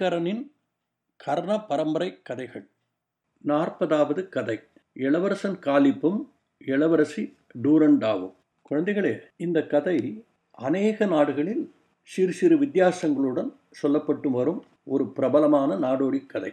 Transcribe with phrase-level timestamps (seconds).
[0.00, 0.50] ஐங்கரனின்
[1.16, 2.68] கர்ண பரம்பரை கதைகள்.
[3.46, 4.58] நாற்பதாவது கதை.
[4.92, 6.32] இளவரசன் காலிப்பும்
[6.66, 8.34] இளவரசி டூரண்டாவும்.
[8.70, 11.72] குழந்தைகளே இந்த கதை அநேக நாடுகளில்
[12.02, 13.50] சிறு சிறு வித்தியாசங்களுடன்
[13.82, 16.52] சொல்லப்பட்டு வரும் ஒரு பிரபலமான நாடோடி கதை.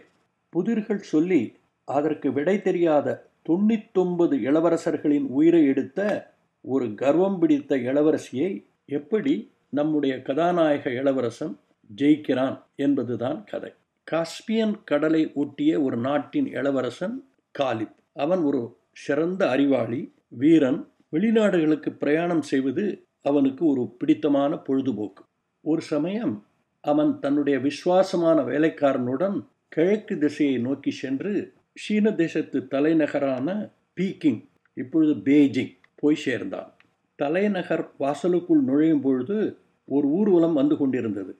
[0.56, 6.30] புதிர்கள் சொல்லி அதற்கு விடை தெரியாத தொண்ணூத்தொன்பது இளவரசர்களின் உயிரை எடுத்த
[6.60, 11.58] ஒரு கர்வம் பிடித்த இளவரசியை எப்படி நம்முடைய கதாநாயக இளவரசன்
[11.96, 13.72] ஜெயிக்கிறான் என்பதுதான் கதை.
[14.10, 17.94] காஸ்பியன் கடலை ஒட்டிய ஒரு நாட்டின் இளவரசன் காலிப்.
[18.12, 20.88] அவன் ஒரு சிறந்த அறிவாளி வீரன்.
[21.12, 25.24] வெளிநாடுகளுக்கு பிரயாணம் செய்வது அவனுக்கு ஒரு பிடித்தமான பொழுதுபோக்கு.
[25.60, 26.46] ஒரு சமயம்
[26.80, 33.68] அவன் தன்னுடைய விசுவாசமான வேலைக்காரனுடன் கிழக்கு திசையை நோக்கி சென்று சீன தேசத்து தலைநகரான
[34.00, 34.44] பீக்கிங்
[34.74, 36.74] இப்பொழுது பெய்ஜிங் போய் சேர்ந்தான்.
[37.14, 41.38] தலைநகர் வாசலுக்குள் நுழையும் பொழுது ஒரு ஊர்வலம் வந்து கொண்டிருந்தது.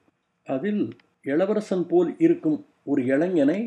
[0.48, 0.82] அதில்
[1.22, 3.58] இளவரசன் போல் இருக்கும் ஒரு இளைஞனை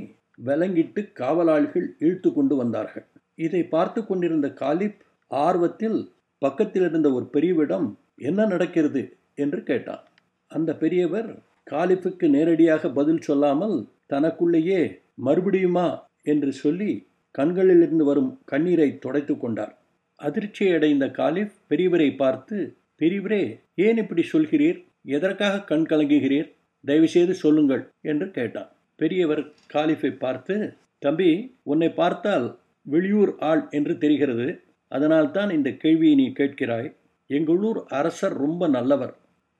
[0.45, 3.05] விலங்கிட்டு காவலாளிகள் இழுத்து கொண்டு வந்தார்கள்.
[3.35, 5.99] இதை பார்த்து கொண்டிருந்த காலிப் ஆர்வத்தில்
[6.41, 7.87] பக்கத்தில் இருந்த ஒரு பெரியவிடம்
[8.17, 9.03] என்ன நடக்கிறது?
[9.35, 10.03] என்று கேட்டான்.
[10.47, 11.29] அந்த பெரியவர்
[11.71, 14.81] காலிப்புக்கு நேரடியாக பதில் சொல்லாமல் தனக்குள்ளேயே
[15.25, 15.87] மறுபடியுமா?
[16.23, 19.73] என்று சொல்லி கண்களிலிருந்து வரும் கண்ணீரை துடைத்து கொண்டார்.
[20.19, 22.57] அதிர்ச்சியடைந்த காலிப் பெரியவரை பார்த்து
[22.99, 23.43] பெரியவரே
[23.75, 24.79] ஏன் இப்படி சொல்கிறீர்?
[25.05, 26.49] எதற்காக கண் கலங்குகிறீர்?
[26.85, 28.69] தயவுசெய்து சொல்லுங்கள் என்று கேட்டான்.
[28.95, 29.43] பெரியவர்
[29.73, 30.55] காலிஃபை பார்த்து
[30.99, 34.47] தம்பி உன்னை பார்த்தால் வெளியூர் ஆள் என்று தெரிகிறது.
[34.87, 36.89] அதனால்தான் இந்த கேள்வியை நீ கேட்கிறாய்.
[37.29, 39.13] எங்களூர் அரசர் ரொம்ப நல்லவர்.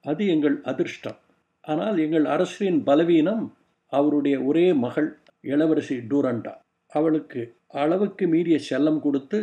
[0.06, 1.20] அது எங்கள் அதிர்ஷ்டம்.
[1.62, 3.44] ஆனால் எங்கள் அரசரின் பலவீனம்
[3.94, 5.10] அவருடைய ஒரே மகள்
[5.42, 6.54] இளவரசி டூரண்டா.
[6.92, 9.40] அவளுக்கு அளவுக்கு மீறிய செல்லம் கொடுத்து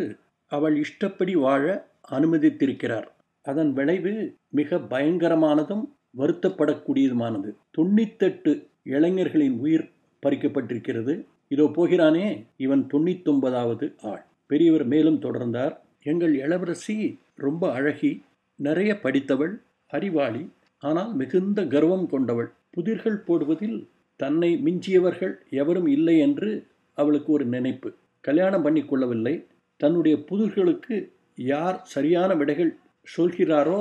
[0.52, 1.64] அவள் இஷ்டப்படி வாழ
[2.10, 3.08] அனுமதித்திருக்கிறார்.
[3.44, 4.12] அதன் விளைவு
[4.48, 5.84] மிக பயங்கரமானதும்
[6.14, 7.50] வருத்தப்படக்கூடியதுமானது.
[7.78, 8.52] தொண்ணூத்தெட்டு
[8.82, 9.86] இளைஞர்களின் உயிர்
[10.22, 11.14] பறிக்கப்பட்டிருக்கிறது.
[11.48, 12.26] இதோ போகிறானே
[12.56, 14.24] இவன் தொண்ணூத்தொன்பதாவது ஆள்.
[14.46, 15.74] பெரியவர் மேலும் தொடர்ந்தார்.
[16.02, 16.96] எங்கள் இளவரசி
[17.36, 18.12] ரொம்ப அழகி
[18.58, 19.54] நிறைய படித்தவள்
[19.90, 20.42] அறிவாளி
[20.82, 22.50] ஆனால் மிகுந்த கர்வம் கொண்டவள்.
[22.76, 23.78] புதிர்கள் போடுவதில்
[24.20, 26.50] தன்னை மிஞ்சியவர்கள் எவரும் இல்லை என்று
[26.98, 27.88] அவளுக்கு ஒரு நினைப்பு.
[28.24, 29.34] கல்யாணம் பண்ணி கொள்ளவில்லை
[29.80, 30.96] தன்னுடைய புதிர்களுக்கு
[31.38, 32.72] யார் சரியான விடைகள்
[33.16, 33.80] சொல்கிறாரோ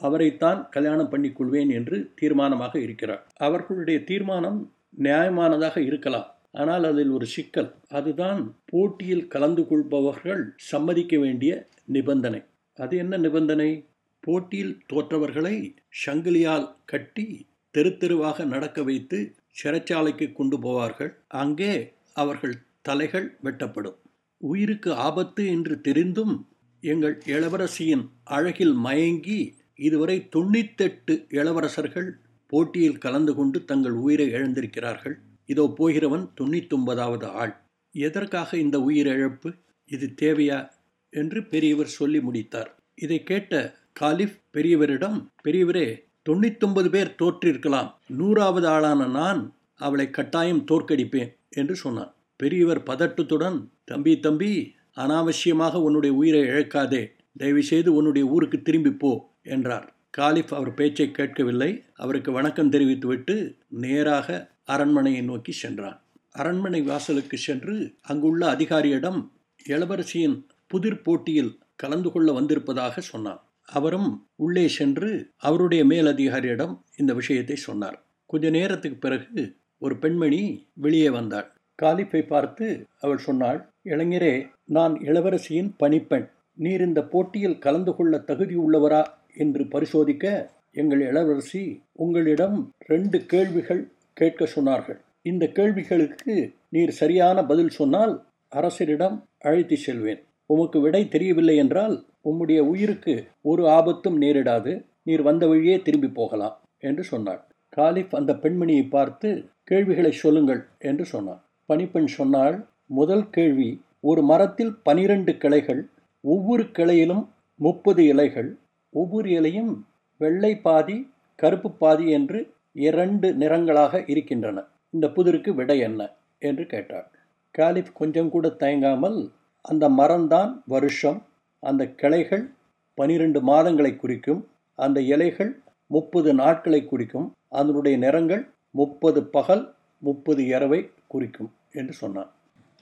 [0.00, 3.26] அவரைத்தான் கல்யாணம் பண்ணிக்கொள்வேன் என்று தீர்மானமாக இருக்கிறார்.
[3.36, 4.72] அவர்களுடைய தீர்மானம்
[5.02, 6.28] நியாயமானதாக இருக்கலாம்.
[6.52, 7.74] ஆனால் அதில் ஒரு சிக்கல்.
[7.88, 12.42] அதுதான் போட்டியில் கலந்து கொள்பவர்கள் சம்மதிக்க வேண்டிய நிபந்தனை.
[12.74, 13.86] அது என்ன நிபந்தனை?
[14.20, 15.74] போட்டியில் தோற்றவர்களை
[16.06, 21.12] சங்கிலியால் கட்டி தெரு தெருவாக நடக்க வைத்து சிறைச்சாலைக்கு கொண்டு போவார்கள்.
[21.28, 23.98] அங்கே அவர்கள் தலைகள் வெட்டப்படும்.
[24.40, 26.34] உயிருக்கு ஆபத்து என்று தெரிந்தும்
[26.80, 29.40] எங்கள் இளவரசியின் அழகில் மயங்கி
[29.78, 32.10] இதுவரை தொண்ணூத்தெட்டு இளவரசர்கள்
[32.46, 35.14] போட்டியில் கலந்து கொண்டு தங்கள் உயிரை இழந்திருக்கிறார்கள்.
[35.46, 37.54] இதோ போகிறவன் தொண்ணூத்தொன்பதாவது ஆள்.
[37.92, 39.54] எதற்காக இந்த உயிரிழப்பு?
[39.86, 40.68] இது தேவையா?
[41.10, 42.74] என்று பெரியவர் சொல்லி முடித்தார்.
[42.94, 47.92] இதை கேட்ட காலிஃப் பெரியவரிடம் பெரியவரே தொண்ணூத்தொன்பது பேர் தோற்றிருக்கலாம்.
[48.08, 52.14] நூறாவது ஆளான நான் அவளை கட்டாயம் தோற்கடிப்பேன் என்று சொன்னான்.
[52.36, 57.10] பெரியவர் பதட்டத்துடன் தம்பி தம்பி அனாவசியமாக உன்னுடைய உயிரை இழக்காதே.
[57.36, 59.32] தயவுசெய்து உன்னுடைய ஊருக்கு திரும்பி போ.
[59.48, 59.86] என்றார்.
[60.10, 61.84] காலிஃப் அவர் பேச்சை கேட்கவில்லை.
[61.96, 65.98] அவருக்கு வணக்கம் தெரிவித்துவிட்டு நேராக அரண்மனையை நோக்கி சென்றான்.
[66.30, 69.20] அரண்மனை வாசலுக்கு சென்று அங்குள்ள அதிகாரியிடம்
[69.68, 70.36] இளவரசியின்
[70.66, 73.40] புதிர் போட்டியில் கலந்து கொள்ள வந்திருப்பதாக சொன்னான்.
[73.64, 78.02] அவரும் உள்ளே சென்று அவருடைய மேலதிகாரியிடம் இந்த விஷயத்தை சொன்னார்.
[78.26, 81.48] கொஞ்ச நேரத்துக்கு பிறகு ஒரு பெண்மணி வெளியே வந்தாள்.
[81.82, 86.28] காலிஃபை பார்த்து அவள் சொன்னாள் இளைஞரே நான் இளவரசியின் பணிப்பெண்.
[86.54, 89.02] நீர் இந்த போட்டியில் கலந்து கொள்ள தகுதி உள்ளவரா?
[89.36, 90.26] என்று பரிசோதிக்க
[90.72, 93.82] எங்கள் இளவரசி உங்களிடம் ரெண்டு கேள்விகள்
[94.12, 94.98] கேட்க சொன்னார்கள்.
[95.22, 96.34] இந்த கேள்விகளுக்கு
[96.68, 98.14] நீர் சரியான பதில் சொன்னால்
[98.52, 100.20] அரசரிடம் அழைத்து செல்வேன்.
[100.46, 104.72] உமக்கு விடை தெரியவில்லை என்றால் உம்முடைய உயிருக்கு ஒரு ஆபத்தும் நேரிடாது.
[105.02, 107.40] நீர் வந்த வழியே திரும்பி போகலாம் என்று சொன்னாள்.
[107.68, 109.28] காலிஃப் அந்த பெண்மணியை பார்த்து
[109.64, 112.56] கேள்விகளை சொல்லுங்கள் என்று சொன்னார் பணிப்பெண் சொன்னால்
[112.90, 113.70] முதல் கேள்வி
[114.00, 115.82] ஒரு மரத்தில் பனிரெண்டு கிளைகள்
[116.24, 117.24] ஒவ்வொரு கிளையிலும்
[117.60, 118.48] முப்பது இலைகள்
[118.90, 119.86] ஒவ்வொரு இலையும்
[120.18, 124.64] வெள்ளை பாதி கருப்பு பாதி என்று இரண்டு நிறங்களாக இருக்கின்றன.
[124.90, 126.10] இந்த புதிருக்கு விடை என்ன?
[126.38, 127.06] என்று கேட்டாள்.
[127.50, 129.30] காலிப் கொஞ்சம் கூட தயங்காமல்
[129.62, 131.22] அந்த மரம்தான் வருஷம்.
[131.60, 132.50] அந்த கிளைகள்
[132.94, 134.48] பனிரெண்டு மாதங்களை குறிக்கும்.
[134.74, 137.32] அந்த இலைகள் முப்பது நாட்களை குறிக்கும்.
[137.48, 142.30] அதனுடைய நிறங்கள் முப்பது பகல் முப்பது இரவை குறிக்கும் என்று சொன்னான்.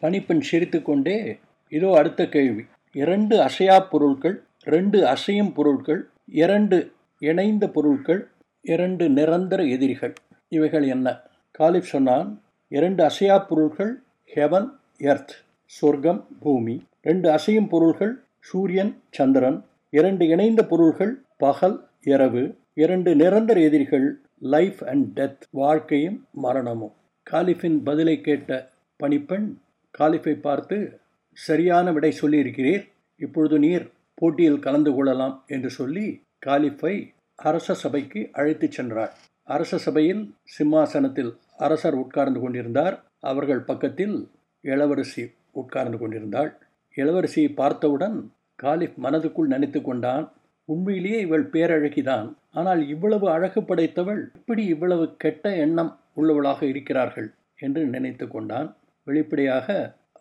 [0.00, 1.38] தனிப்பெண் சிரித்து கொண்டே
[1.68, 2.64] இதோ அடுத்த கேள்வி.
[2.92, 8.28] இரண்டு அசையா பொருட்கள் ரெண்டு அசையும் பொருட்கள் இரண்டு இணைந்த பொருட்கள்
[8.60, 10.12] இரண்டு நிரந்தர எதிரிகள்.
[10.48, 11.20] இவைகள் என்ன?
[11.50, 14.00] காலிப் சொன்னான் இரண்டு அசையா பொருள்கள்
[14.34, 14.68] ஹெவன்
[14.98, 15.34] எர்த்
[15.64, 16.82] சொர்க்கம் பூமி.
[17.02, 19.64] ரெண்டு அசையும் பொருள்கள் சூரியன் சந்திரன்.
[19.90, 22.56] இரண்டு இணைந்த பொருள்கள் பகல் இரவு.
[22.74, 26.92] இரண்டு நிரந்தர எதிரிகள் லைஃப் அண்ட் டெத் வாழ்க்கையும் மரணமும்.
[27.30, 29.56] காலிஃபின் பதிலை கேட்ட பணிப்பெண்
[29.98, 30.98] காலிஃபை பார்த்து
[31.32, 32.88] சரியான விடை சொல்லியிருக்கிறீர்.
[33.16, 33.90] இப்பொழுது நீர்
[34.20, 36.06] போட்டியில் கலந்து கொள்ளலாம் என்று சொல்லி
[36.46, 36.94] காலிஃபை
[37.38, 39.12] அரச சபைக்கு அழைத்துச் சென்றார்.
[39.48, 42.96] அரச சபையில் சிம்மாசனத்தில் அரசர் உட்கார்ந்து கொண்டிருந்தார்.
[43.20, 44.16] அவர்கள் பக்கத்தில்
[44.64, 46.50] இளவரசி உட்கார்ந்து கொண்டிருந்தாள்.
[46.96, 48.16] இளவரசியை பார்த்தவுடன்
[48.54, 50.24] காலிஃப் மனதுக்குள் நினைத்து கொண்டான்.
[50.68, 52.28] உண்மையிலேயே இவள் பேரழகிதான்.
[52.52, 57.28] ஆனால் இவ்வளவு அழகு படைத்தவள் இப்படி இவ்வளவு கெட்ட எண்ணம் உள்ளவளாக இருக்கிறார்கள்
[57.58, 58.68] என்று நினைத்து கொண்டான்.
[59.06, 59.68] வெளிப்படையாக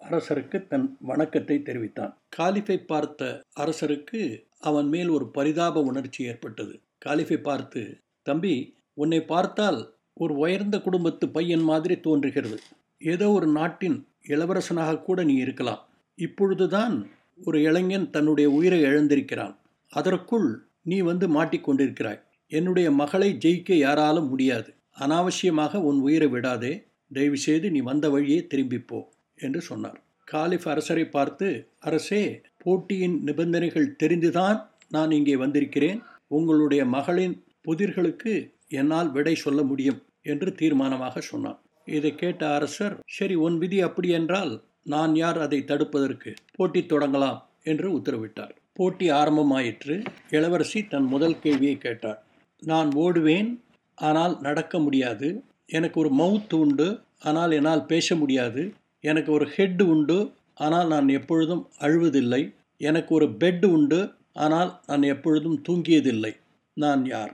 [0.09, 2.17] அரசருக்கு தன் வணக்கத்தை தெரிவித்தான்.
[2.29, 6.79] காலிஃபை பார்த்த அரசருக்கு அவன் மேல் ஒரு பரிதாப உணர்ச்சி ஏற்பட்டது.
[6.97, 12.59] காலிஃபை பார்த்து தம்பி உன்னை பார்த்தால் ஒரு உயர்ந்த குடும்பத்து பையன் மாதிரி தோன்றுகிறது.
[12.97, 15.81] ஏதோ ஒரு நாட்டின் இளவரசனாக கூட நீ இருக்கலாம்.
[16.15, 17.09] இப்பொழுதுதான்
[17.45, 19.55] ஒரு இளைஞன் தன்னுடைய உயிரை இழந்திருக்கிறான்.
[19.87, 22.21] அதற்குள் நீ வந்து மாட்டிக்கொண்டிருக்கிறாய்.
[22.47, 24.73] என்னுடைய மகளை ஜெயிக்க யாராலும் முடியாது.
[24.99, 26.87] அனாவசியமாக உன் உயிரை விடாதே.
[27.13, 28.99] தயவுசெய்து நீ வந்த வழியே திரும்பிப்போ
[29.39, 29.99] என்று சொன்னார்.
[30.23, 34.59] காலிஃப் அரசரை பார்த்து அரசே போட்டியின் நிபந்தனைகள் தெரிந்துதான்
[34.89, 36.01] நான் இங்கே வந்திருக்கிறேன்.
[36.27, 41.59] உங்களுடைய மகளின் புதிர்களுக்கு என்னால் விடை சொல்ல முடியும் என்று தீர்மானமாக சொன்னான்.
[41.85, 46.33] இதை கேட்ட அரசர் சரி உன் விதி அப்படி என்றால் நான் யார் அதை தடுப்பதற்கு?
[46.55, 48.53] போட்டி தொடங்கலாம் என்று உத்தரவிட்டார்.
[48.73, 50.05] போட்டி ஆரம்பமாயிற்று.
[50.29, 52.23] இளவரசி தன் முதல் கேள்வியை கேட்டார்.
[52.59, 53.59] நான் ஓடுவேன்
[53.95, 55.43] ஆனால் நடக்க முடியாது.
[55.65, 58.73] எனக்கு ஒரு மவுத் உண்டு ஆனால் என்னால் பேச முடியாது.
[59.05, 60.17] எனக்கு ஒரு ஹெட் உண்டு
[60.65, 62.41] ஆனால் நான் எப்பொழுதும் அழுவதில்லை.
[62.81, 63.99] எனக்கு ஒரு பெட் உண்டு
[64.45, 66.33] ஆனால் நான் எப்பொழுதும் தூங்கியதில்லை.
[66.77, 67.33] நான் யார்?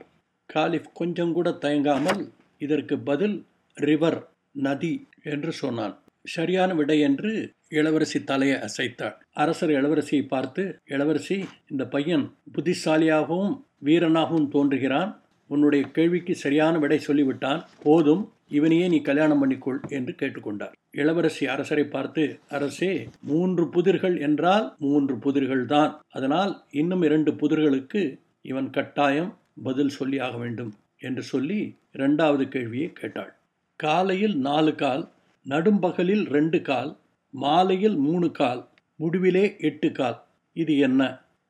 [0.50, 2.20] காலிஃப் கொஞ்சம் கூட தயங்காமல்
[2.60, 3.36] இதற்கு பதில்
[3.76, 4.18] ரிவர்
[4.66, 4.94] நதி
[5.34, 5.94] என்று சொன்னான்.
[6.24, 7.30] சரியான விடை என்று
[7.78, 9.16] இளவரசி தலையை அசைத்தாள்.
[9.42, 10.62] அரசர் இளவரசியை பார்த்து
[10.94, 11.36] இளவரசி
[11.72, 12.24] இந்த பையன்
[12.54, 13.54] புத்திசாலியாகவும்
[13.84, 15.10] வீரனாகவும் தோன்றுகிறான்.
[15.50, 17.60] உன்னுடைய கேள்விக்கு சரியான விடை சொல்லிவிட்டான்.
[17.82, 20.74] போதும் இவனையே நீ கல்யாணம் பண்ணிக்கொள் என்று கேட்டுக்கொண்டார்.
[20.92, 25.92] இளவரசி அரசரை பார்த்து அரசே மூன்று புதிர்கள் என்றால் மூன்று புதிர்கள் தான்.
[26.10, 28.02] அதனால் இன்னும் இரண்டு புதிர்களுக்கு
[28.42, 29.30] இவன் கட்டாயம்
[29.62, 31.60] பதில் சொல்லி ஆக வேண்டும் என்று சொல்லி
[31.92, 33.32] இரண்டாவது கேள்வியை கேட்டாள்.
[33.80, 35.04] காலையில் நாலு கால்
[35.46, 36.90] நடும்பகலில் ரெண்டு கால்
[37.34, 38.62] மாலையில் மூணு கால்
[39.00, 40.18] முடிவிலே எட்டு கால்.
[40.56, 41.02] இது என்ன?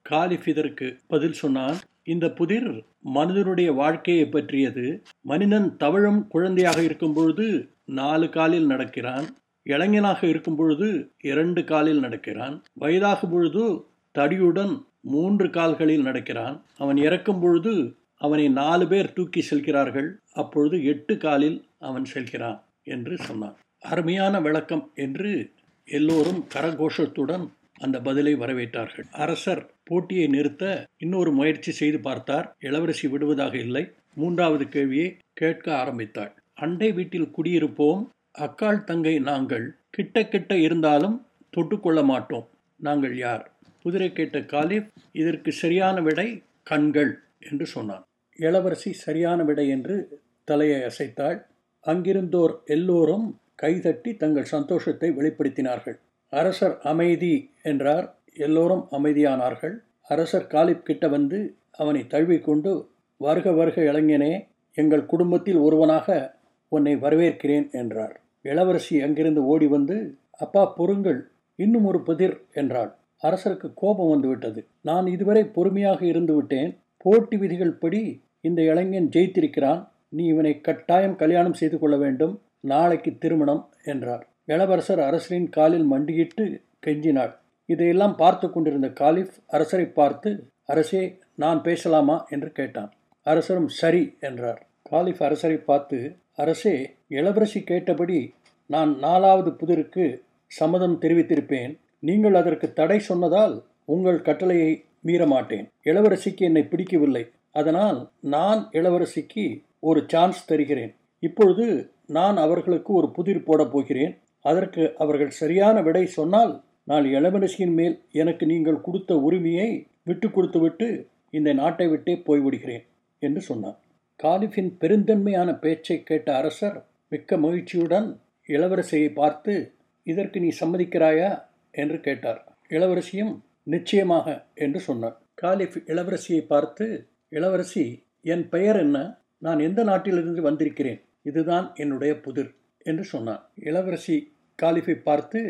[0.07, 5.03] காலிஃபிதருக்கு பதில் சொன்னான் இந்த புதிர் மனிதனுடைய வாழ்க்கையை பற்றியது.
[5.21, 9.27] மனிதன் தவழும் குழந்தையாக இருக்கும் பொழுது நாலு காலில் நடக்கிறான்.
[9.63, 12.63] இளைஞனாக இருக்கும் பொழுது இரண்டு காலில் நடக்கிறான்.
[12.81, 13.85] வயதாகும் பொழுது
[14.19, 16.63] தடியுடன் மூன்று கால்களில் நடக்கிறான்.
[16.79, 20.19] அவன் இறக்கும் பொழுது அவனை நாலு பேர் தூக்கி செல்கிறார்கள்.
[20.33, 23.57] அப்பொழுது எட்டு காலில் அவன் செல்கிறான் என்று சொன்னான்.
[23.81, 25.51] அருமையான விளக்கம் என்று
[25.85, 27.49] எல்லோரும் கரகோஷத்துடன்
[27.83, 29.07] அந்த பதிலை வரவேற்றார்கள்.
[29.11, 32.57] அரசர் போட்டியை நிறுத்த இன்னொரு முயற்சி செய்து பார்த்தார்.
[32.61, 33.85] இளவரசி விடுவதாக இல்லை.
[34.15, 36.33] மூன்றாவது கேள்வியை கேட்க ஆரம்பித்தாள்.
[36.55, 38.03] அண்டை வீட்டில் குடியிருப்போம்.
[38.39, 39.67] அக்காள் தங்கை நாங்கள்.
[39.91, 41.27] கிட்ட கிட்ட இருந்தாலும்
[41.57, 42.47] தொட்டுக்கொள்ள மாட்டோம்.
[42.77, 43.45] நாங்கள் யார்?
[43.83, 46.29] குதிரை கேட்ட காலிப் இதற்கு சரியான விடை
[46.63, 47.13] கண்கள்
[47.51, 48.05] என்று சொன்னான்.
[48.37, 49.97] இளவரசி சரியான விடை என்று
[50.45, 51.39] தலையை அசைத்தாள்.
[51.87, 55.99] அங்கிருந்தோர் எல்லோரும் கைதட்டி தங்கள் சந்தோஷத்தை வெளிப்படுத்தினார்கள்.
[56.33, 58.07] அரசர் அமைதி என்றார்.
[58.37, 59.75] எல்லோரும் அமைதியானார்கள்.
[60.09, 66.35] அரசர் காலிப் கிட்ட வந்து அவனை தழுவிக்கொண்டு வருக வருக இளைஞனே எங்கள் குடும்பத்தில் ஒருவனாக
[66.69, 68.21] உன்னை வரவேற்கிறேன் என்றார்.
[68.43, 69.97] இளவரசி அங்கிருந்து ஓடி வந்து
[70.39, 71.21] அப்பா பொறுங்கள்
[71.55, 72.91] இன்னும் ஒரு புதிர் என்றாள்.
[73.23, 76.79] அரசருக்கு கோபம் வந்துவிட்டது நான் இதுவரை பொறுமையாக இருந்து விட்டேன்.
[76.97, 78.03] போட்டி விதிகள் படி
[78.41, 79.89] இந்த இளைஞன் ஜெயித்திருக்கிறான்.
[80.09, 82.41] நீ இவனை கட்டாயம் கல்யாணம் செய்து கொள்ள வேண்டும்.
[82.61, 84.27] நாளைக்கு திருமணம் என்றார்.
[84.49, 86.45] இளவரசர் அரசரின் காலில் மண்டியிட்டு
[86.87, 87.35] கெஞ்சினாள்.
[87.69, 90.31] இதையெல்லாம் பார்த்து கொண்டிருந்த காலிஃப் அரசரை பார்த்து
[90.65, 92.27] அரசே நான் பேசலாமா?
[92.31, 92.93] என்று கேட்டான்.
[93.27, 94.67] அரசரும் சரி என்றார்.
[94.83, 98.35] காலிஃப் அரசரை பார்த்து அரசே இளவரசி கேட்டபடி
[98.67, 101.79] நான் நாலாவது புதிருக்கு சம்மதம் தெரிவித்திருப்பேன்.
[101.99, 107.25] நீங்கள் அதற்கு தடை சொன்னதால் உங்கள் கட்டளையை மீற மாட்டேன் இளவரசிக்கு என்னை பிடிக்கவில்லை.
[107.53, 109.45] அதனால் நான் இளவரசிக்கு
[109.81, 110.93] ஒரு சான்ஸ் தருகிறேன்.
[111.19, 111.67] இப்பொழுது
[112.07, 114.19] நான் அவர்களுக்கு ஒரு புதிர் போடப் போகிறேன்.
[114.45, 116.53] அதற்கு அவர்கள் சரியான விடை சொன்னால்
[116.85, 122.85] நான் இளவரசியின் மேல் எனக்கு நீங்கள் கொடுத்த உரிமையை விட்டு கொடுத்துவிட்டு இந்த நாட்டை விட்டே போய்விடுகிறேன்
[123.19, 123.79] என்று சொன்னார்
[124.21, 131.31] காலிஃபின் பெருந்தன்மையான பேச்சை கேட்ட அரசர் மிக்க மகிழ்ச்சியுடன் இளவரசியை பார்த்து இதற்கு நீ சம்மதிக்கிறாயா?
[131.71, 132.41] என்று கேட்டார்.
[132.69, 133.33] இளவரசியும்
[133.63, 135.17] நிச்சயமாக என்று சொன்னார்.
[135.35, 136.87] காலிஃப் இளவரசியை பார்த்து
[137.29, 138.99] இளவரசி என் பெயர் என்ன?
[139.39, 141.01] நான் எந்த நாட்டிலிருந்து வந்திருக்கிறேன்?
[141.23, 142.51] இதுதான் என்னுடைய புதிர்.
[142.85, 143.43] என்று சொன்னான்.
[143.55, 144.17] இளவரசி
[144.59, 145.41] காலிஃபை பார்த்து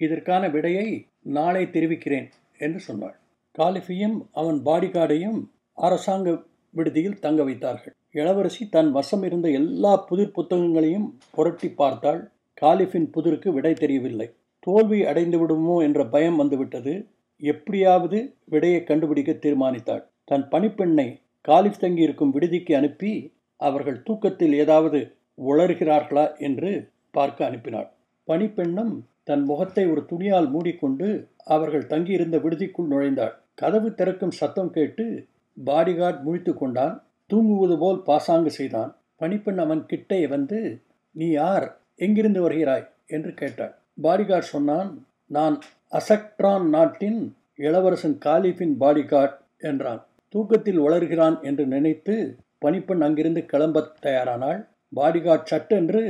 [0.00, 2.28] இதற்கான விடையை நாளை தெரிவிக்கிறேன்
[2.58, 3.16] என்று சொன்னாள்.
[3.58, 5.38] காலிஃபையும் அவன் பாடிகார்டையும்
[5.78, 6.44] அரசாங்க
[6.74, 7.94] விடுதியில் தங்க வைத்தார்கள்.
[8.10, 12.20] இளவரசி தன் வசம் இருந்த எல்லா புதிர் புத்தகங்களையும் புரட்டி பார்த்தாள்.
[12.62, 14.28] காலிஃபின் புதிருக்கு விடை தெரியவில்லை.
[14.58, 16.94] தோல்வி அடைந்து விடுமோ என்ற பயம் வந்துவிட்டது.
[17.42, 20.02] எப்படியாவது விடையை கண்டுபிடிக்க தீர்மானித்தாள்.
[20.24, 21.08] தன் பணிப்பெண்ணை
[21.40, 23.12] காலிஃப் தங்கியிருக்கும் விடுதிக்கு அனுப்பி
[23.56, 25.00] அவர்கள் தூக்கத்தில் ஏதாவது
[25.44, 27.88] உளறுகிறார்களா என்று பார்க்க அனுப்பினாள்.
[28.28, 31.08] பணிப்பெண்ணம் தன் முகத்தை ஒரு துணியால் மூடிக்கொண்டு
[31.44, 33.34] அவர்கள் தங்கியிருந்த விடுதிக்குள் நுழைந்தாள்.
[33.54, 36.94] கதவு திறக்கும் சத்தம் கேட்டு பாடிகார்ட் முழித்து கொண்டான்.
[37.26, 38.96] தூங்குவது போல் பாசாங்கு செய்தான்.
[39.16, 40.58] பணிப்பெண் அவன் கிட்டே வந்து
[41.10, 41.66] நீ யார்?
[41.96, 42.86] எங்கிருந்து வருகிறாய்?
[43.06, 43.74] என்று கேட்டாள்.
[44.02, 44.90] பாடிகார்ட் சொன்னான்
[45.26, 45.56] நான்
[45.92, 50.06] அசக்ட்ரான் நாட்டின் இளவரசன் காலிஃபின் பாடிகார்ட் என்றான்.
[50.28, 54.60] தூக்கத்தில் வளர்கிறான் என்று நினைத்து பணிப்பெண் அங்கிருந்து கிளம்ப தயாரானாள்.
[54.96, 56.02] பாடிகார்ட் சட்டென்று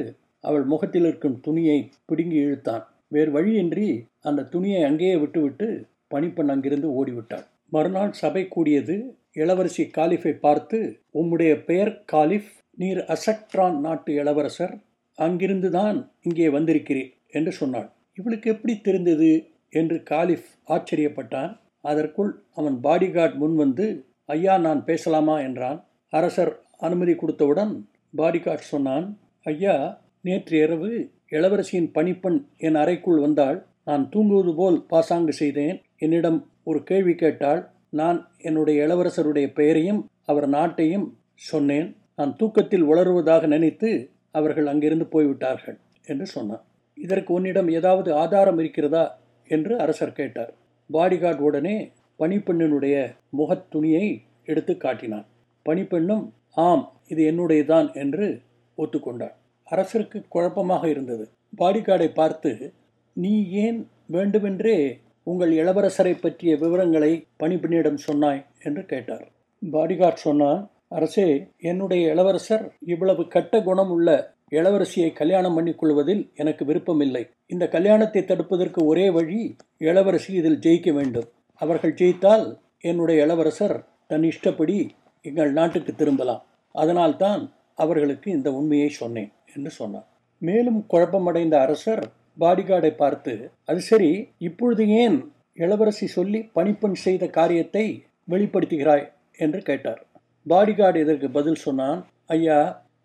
[0.45, 2.85] அவள் முகத்தில் இருக்கும் துணியை பிடுங்கி இழுத்தான்.
[3.09, 3.89] வேறு வழியின்றி
[4.21, 5.69] அந்த துணியை அங்கேயே விட்டுவிட்டு
[6.09, 7.47] பணிப்பெண் அங்கிருந்து ஓடிவிட்டாள்.
[7.69, 8.97] மறுநாள் சபை கூடியது
[9.33, 10.79] இளவரசி காலிஃபை பார்த்து
[11.15, 14.75] உம்முடைய பெயர் காலிஃப் நீர் அசக்ட்ரான் நாட்டு இளவரசர்
[15.19, 17.89] அங்கிருந்து தான் இங்கே வந்திருக்கிறேன் என்று சொன்னாள்.
[18.15, 19.31] இவளுக்கு எப்படி தெரிந்தது?
[19.73, 21.53] என்று காலிஃப் ஆச்சரியப்பட்டான்.
[21.81, 23.87] அதற்குள் அவன் பாடிகார்ட் முன்வந்து
[24.27, 25.41] ஐயா நான் பேசலாமா?
[25.41, 25.79] என்றான்.
[26.13, 27.73] அரசர் அனுமதி கொடுத்தவுடன்
[28.17, 33.67] பாடிகார்ட் சொன்னான் ஐயா நேற்று இரவு இளவரசியின் பணிப்பெண் என் அறைக்குள் வந்தாள்.
[33.85, 35.83] நான் தூங்குவது போல் பாசாங்கு செய்தேன்.
[35.99, 41.97] என்னிடம் ஒரு கேள்வி கேட்டால் நான் என்னுடைய இளவரசருடைய பெயரையும் அவர் நாட்டையும் சொன்னேன்.
[42.17, 46.65] நான் தூக்கத்தில் உளறுவதாக நினைத்து அவர்கள் அங்கிருந்து போய்விட்டார்கள் என்று சொன்னான்.
[46.95, 49.19] இதற்கு உன்னிடம் ஏதாவது ஆதாரம் இருக்கிறதா?
[49.49, 50.55] என்று அரசர் கேட்டார்.
[50.93, 55.27] பாடிகார்ட் உடனே பணிப்பெண்ணினுடைய முகத் துணியை எடுத்து காட்டினான்.
[55.65, 58.41] பணிப்பெண்ணும் ஆம் இது என்னுடையதான் என்று
[58.79, 59.37] ஒத்துக்கொண்டார்
[59.71, 61.29] அரசருக்கு குழப்பமாக இருந்தது.
[61.59, 62.73] பாடிகார்டை பார்த்து
[63.13, 68.47] நீ ஏன் வேண்டுமென்றே உங்கள் இளவரசரை பற்றிய விவரங்களை பணிப்பெண்ணிடம் சொன்னாய்?
[68.63, 69.27] என்று கேட்டார்.
[69.73, 77.29] பாடிகார்ட் சொன்னான் அரசே என்னுடைய இளவரசர் இவ்வளவு கட்ட குணம் உள்ள இளவரசியை கல்யாணம் பண்ணிக் கொள்வதில் எனக்கு விருப்பமில்லை.
[77.47, 81.29] இந்த கல்யாணத்தை தடுப்பதற்கு ஒரே வழி இளவரசி இதில் ஜெயிக்க வேண்டும்.
[81.55, 84.91] அவர்கள் ஜெயித்தால் என்னுடைய இளவரசர் தன் இஷ்டப்படி
[85.25, 86.43] எங்கள் நாட்டுக்கு திரும்பலாம்.
[86.75, 87.43] அதனால்தான்
[87.75, 90.07] அவர்களுக்கு இந்த உண்மையை சொன்னேன் என்று சொன்னார்.
[90.43, 92.03] மேலும் குழப்பமடைந்த அரசர்
[92.41, 93.33] பாடிகார்டை பார்த்து
[93.65, 95.17] அது சரி இப்பொழுது ஏன்
[95.55, 99.05] இளவரசி சொல்லி பணிப்பெண் செய்த காரியத்தை வெளிப்படுத்துகிறாய்?
[99.37, 100.01] என்று கேட்டார்.
[100.49, 102.59] பாடிகார்டு இதற்கு பதில் சொன்னான் ஐயா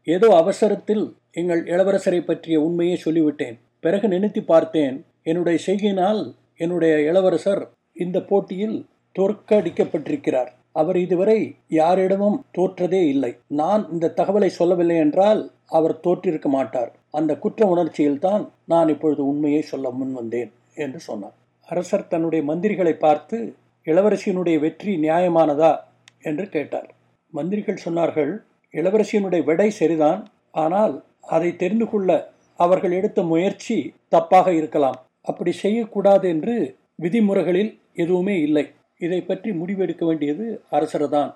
[0.07, 3.55] ஏதோ அவசரத்தில் எங்கள் இளவரசரை பற்றிய உண்மையை சொல்லிவிட்டேன்.
[3.79, 6.21] பிறகு நினைத்து பார்த்தேன் என்னுடைய செய்கையினால்
[6.55, 7.63] என்னுடைய இளவரசர்
[7.95, 8.77] இந்த போட்டியில்
[9.15, 10.51] தோற்கடிக்கப்பட்டிருக்கிறார்.
[10.75, 13.31] அவர் இதுவரை யாரிடமும் தோற்றதே இல்லை.
[13.47, 16.91] நான் இந்த தகவலை சொல்லவில்லை என்றால் அவர் தோற்றிருக்க மாட்டார்.
[17.11, 21.35] அந்த குற்ற உணர்ச்சியில்தான் நான் இப்பொழுது உண்மையை சொல்ல முன் வந்தேன் என்று சொன்னார்.
[21.67, 23.37] அரசர் தன்னுடைய மந்திரிகளை பார்த்து
[23.87, 25.73] இளவரசியினுடைய வெற்றி நியாயமானதா?
[26.21, 26.89] என்று கேட்டார்.
[27.33, 28.31] மந்திரிகள் சொன்னார்கள்
[28.73, 30.93] இளவரசியினுடைய விடை சரிதான் ஆனால்
[31.27, 32.09] அதை தெரிந்து கொள்ள
[32.59, 33.77] அவர்கள் எடுத்த முயற்சி
[34.11, 34.97] தப்பாக இருக்கலாம்.
[35.21, 36.55] அப்படி செய்யக்கூடாது என்று
[36.95, 38.65] விதிமுறைகளில் எதுவுமே இல்லை.
[39.01, 40.45] இதை பற்றி முடிவெடுக்க வேண்டியது
[40.77, 41.31] அரசர்தான்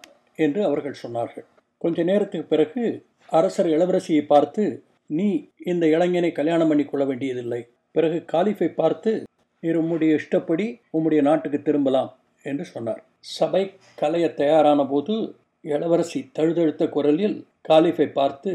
[0.45, 1.45] என்று அவர்கள் சொன்னார்கள்.
[1.81, 2.83] கொஞ்ச நேரத்துக்கு பிறகு
[3.29, 4.63] அரசர் இளவரசியை பார்த்து
[5.17, 5.27] நீ
[5.71, 7.61] இந்த இளைஞனை கல்யாணம் பண்ணி கொள்ள வேண்டியதில்லை.
[7.95, 9.11] பிறகு காலிஃபை பார்த்து
[9.63, 12.09] நீர் உம்முடைய இஷ்டப்படி உம்முடைய நாட்டுக்கு திரும்பலாம்
[12.45, 13.01] என்று சொன்னார்.
[13.37, 13.63] சபை
[14.01, 15.15] கலைய தயாரான போது
[15.63, 17.37] இளவரசி தழுதழுத்த குரலில்
[17.69, 18.51] காலிஃபை பார்த்து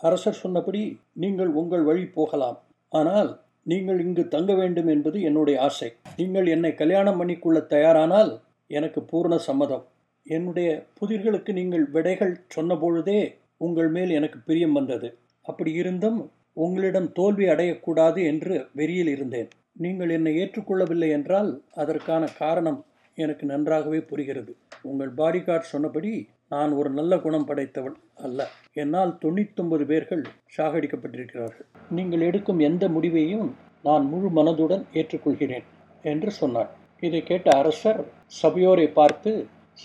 [0.00, 0.82] அரசர் சொன்னபடி
[1.22, 2.58] நீங்கள் உங்கள் வழி போகலாம்.
[2.92, 3.30] ஆனால்
[3.70, 5.88] நீங்கள் இங்கு தங்க வேண்டும் என்பது என்னுடைய ஆசை.
[6.16, 8.30] நீங்கள் என்னை கல்யாணம் பண்ணிக்கொள்ள தயாரானால்
[8.70, 9.84] எனக்கு பூர்ண சம்மதம்.
[10.26, 13.20] என்னுடைய புதிர்களுக்கு நீங்கள் விடைகள் சொன்னபொழுதே
[13.66, 15.08] உங்கள் மேல் எனக்கு பிரியம் வந்தது.
[15.46, 16.18] அப்படி இருந்தும்
[16.64, 19.48] உங்களிடம் தோல்வி அடையக்கூடாது என்று வெறியில் இருந்தேன்.
[19.84, 21.50] நீங்கள் என்னை ஏற்றுக்கொள்ளவில்லை என்றால்
[21.82, 22.80] அதற்கான காரணம்
[23.18, 24.52] எனக்கு நன்றாகவே புரிகிறது.
[24.82, 26.12] உங்கள் பாடிகார்ட் சொன்னபடி
[26.50, 28.40] நான் ஒரு நல்ல குணம் படைத்தவள் அல்ல.
[28.72, 30.22] என்னால் தொண்ணூத்தொன்பது பேர்கள்
[30.56, 31.66] சாகடிக்கப்பட்டிருக்கிறார்கள்.
[31.90, 33.48] நீங்கள் எடுக்கும் எந்த முடிவையும்
[33.82, 35.66] நான் முழு மனதுடன் ஏற்றுக்கொள்கிறேன்
[36.02, 38.00] என்று சொன்னார் இதை கேட்ட அரசர்
[38.40, 39.32] சபையோரை பார்த்து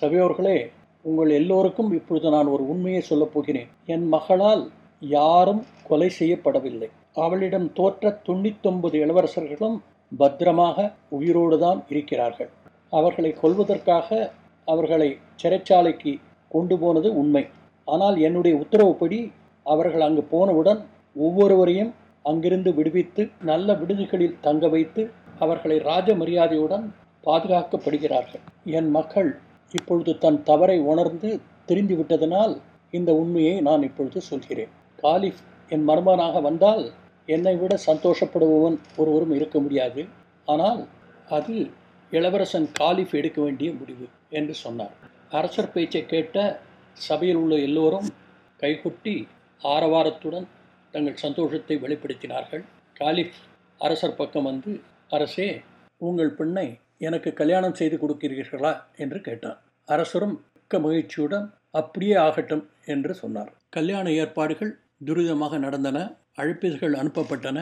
[0.02, 0.58] சபையோர்களே
[1.06, 3.70] உங்கள் எல்லோருக்கும் இப்பொழுது நான் ஒரு உண்மையை சொல்லப் போகிறேன்.
[3.86, 4.64] என் மகளால்
[5.00, 6.90] யாரும் கொலை செய்யப்படவில்லை.
[7.14, 9.78] அவளிடம் தோற்ற தொண்ணூத்தொன்பது இளவரசர்களும்
[10.12, 10.78] பத்திரமாக
[11.10, 12.50] உயிரோடு தான் இருக்கிறார்கள்.
[12.90, 14.30] அவர்களை கொல்வதற்காக
[14.68, 15.10] அவர்களை
[15.42, 16.12] சிறைச்சாலைக்கு
[16.56, 17.44] கொண்டு போனது உண்மை.
[17.88, 19.20] ஆனால் என்னுடைய உத்தரவுப்படி
[19.66, 20.82] அவர்கள் அங்கு போனவுடன்
[21.16, 21.92] ஒவ்வொருவரையும்
[22.26, 25.02] அங்கிருந்து விடுவித்து நல்ல விடுதிகளில் தங்க வைத்து
[25.40, 26.86] அவர்களை ராஜ மரியாதையுடன்
[27.24, 28.44] பாதுகாக்கப்படுகிறார்கள்.
[28.78, 29.30] என் மக்கள்
[29.72, 31.30] இப்பொழுது தன் தவறை உணர்ந்து
[31.70, 32.54] தெரிந்து விட்டதனால்
[32.98, 34.72] இந்த உண்மையை நான் இப்பொழுது சொல்கிறேன்.
[35.04, 36.84] காலிஃப் என் மருமனாக வந்தால்
[37.36, 40.02] என்னை விட சந்தோஷப்படுபவன் ஒருவரும் இருக்க முடியாது.
[40.48, 40.82] ஆனால்
[41.38, 41.56] அது
[42.12, 44.06] இளவரசன் காலிஃப் எடுக்க வேண்டிய முடிவு
[44.40, 44.96] என்று சொன்னார்.
[45.34, 46.38] அரசர் பேச்சை கேட்ட
[46.98, 48.08] சபையில் உள்ள எல்லோரும்
[48.60, 49.14] கைகொட்டி
[49.62, 50.48] ஆரவாரத்துடன்
[50.92, 52.64] தங்கள் சந்தோஷத்தை வெளிப்படுத்தினார்கள்.
[52.94, 53.38] காலிஃப்
[53.80, 54.72] அரசர் பக்கம் வந்து
[55.10, 55.62] அரசே
[55.98, 58.74] உங்கள் பெண்ணை எனக்கு கல்யாணம் செய்து கொடுக்கிறீர்களா?
[58.98, 63.52] என்று கேட்டார் அரசரும் மிக்க மகிழ்ச்சியுடன் அப்படியே ஆகட்டும் என்று சொன்னார்.
[63.70, 66.00] கல்யாண ஏற்பாடுகள் துரிதமாக நடந்தன.
[66.38, 67.60] அழைப்பிதழ்கள் அனுப்பப்பட்டன.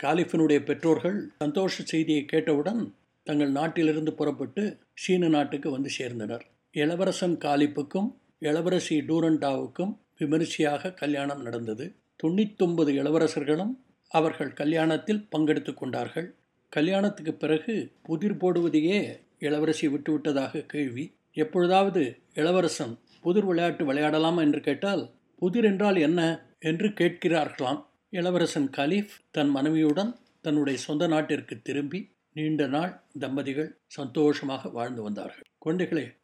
[0.00, 2.94] காலிஃபினுடைய பெற்றோர்கள் சந்தோஷ செய்தியை கேட்டவுடன்
[3.26, 6.44] தங்கள் நாட்டிலிருந்து புறப்பட்டு சீன நாட்டுக்கு வந்து சேர்ந்தனர்.
[6.74, 11.84] இளவரசன் காலிப்புக்கும் இளவரசி டூரண்டாவுக்கும் விமரிசையாக கல்யாணம் நடந்தது.
[12.22, 13.70] தொண்ணூத்தொன்பது இளவரசர்களும்
[14.08, 16.34] அவர்கள் கல்யாணத்தில் பங்கெடுத்து கொண்டார்கள்.
[16.68, 21.04] கல்யாணத்துக்கு பிறகு புதிர் போடுவதையே இளவரசி விட்டுவிட்டதாக கேள்வி.
[21.32, 22.02] எப்பொழுதாவது
[22.34, 26.20] இளவரசன் புதிர் விளையாட்டு விளையாடலாமா என்று கேட்டால் புதிர் என்றால் என்ன
[26.58, 27.80] என்று கேட்கிறார்களாம்.
[28.10, 32.00] இளவரசன் கலீஃப் தன் மனைவியுடன் தன்னுடைய சொந்த நாட்டிற்கு திரும்பி
[32.32, 35.46] நீண்ட நாள் தம்பதிகள் சந்தோஷமாக வாழ்ந்து வந்தார்கள்.
[35.64, 36.04] குழந்தைகளே